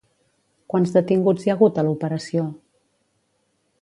[0.73, 2.47] Quants detinguts hi ha hagut a l'operació?